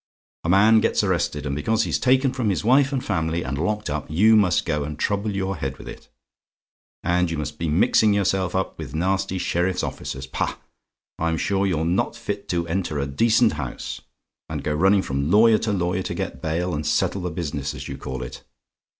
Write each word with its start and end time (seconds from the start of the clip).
"A 0.43 0.49
man 0.49 0.79
gets 0.79 1.03
arrested, 1.03 1.45
and 1.45 1.55
because 1.55 1.83
he's 1.83 1.99
taken 1.99 2.33
from 2.33 2.49
his 2.49 2.63
wife 2.63 2.91
and 2.91 3.05
family, 3.05 3.43
and 3.43 3.55
locked 3.59 3.87
up, 3.87 4.09
you 4.09 4.35
must 4.35 4.65
go 4.65 4.83
and 4.83 4.97
trouble 4.97 5.35
your 5.35 5.57
head 5.57 5.77
with 5.77 5.87
it! 5.87 6.09
And 7.03 7.29
you 7.29 7.37
must 7.37 7.59
be 7.59 7.69
mixing 7.69 8.11
yourself 8.11 8.55
up 8.55 8.79
with 8.79 8.95
nasty 8.95 9.37
sheriff's 9.37 9.83
officers 9.83 10.25
pah! 10.25 10.55
I'm 11.19 11.37
sure 11.37 11.67
you're 11.67 11.85
not 11.85 12.15
fit 12.15 12.49
to 12.49 12.67
enter 12.67 12.97
a 12.97 13.05
decent 13.05 13.53
house 13.53 14.01
and 14.49 14.63
go 14.63 14.73
running 14.73 15.03
from 15.03 15.29
lawyer 15.29 15.59
to 15.59 15.71
lawyer 15.71 16.01
to 16.01 16.15
get 16.15 16.41
bail, 16.41 16.73
and 16.73 16.83
settle 16.83 17.21
the 17.21 17.29
business, 17.29 17.75
as 17.75 17.87
you 17.87 17.95
call 17.95 18.23
it! 18.23 18.43